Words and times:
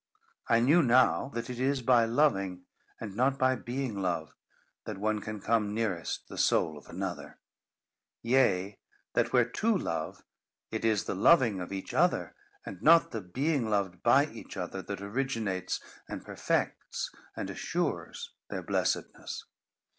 I 0.47 0.61
knew 0.61 0.81
now, 0.81 1.29
that 1.35 1.47
it 1.47 1.59
is 1.59 1.83
by 1.83 2.05
loving, 2.05 2.65
and 2.99 3.15
not 3.15 3.37
by 3.37 3.55
being 3.55 4.01
loved, 4.01 4.33
that 4.85 4.97
one 4.97 5.21
can 5.21 5.39
come 5.39 5.75
nearest 5.75 6.27
the 6.27 6.39
soul 6.39 6.75
of 6.75 6.87
another; 6.87 7.37
yea, 8.23 8.79
that, 9.13 9.31
where 9.31 9.45
two 9.47 9.77
love, 9.77 10.23
it 10.71 10.83
is 10.83 11.03
the 11.03 11.13
loving 11.13 11.61
of 11.61 11.71
each 11.71 11.93
other, 11.93 12.33
and 12.65 12.81
not 12.81 13.11
the 13.11 13.21
being 13.21 13.69
loved 13.69 14.01
by 14.01 14.25
each 14.25 14.57
other, 14.57 14.81
that 14.81 15.01
originates 15.01 15.79
and 16.09 16.25
perfects 16.25 17.11
and 17.37 17.51
assures 17.51 18.33
their 18.49 18.63
blessedness. 18.63 19.45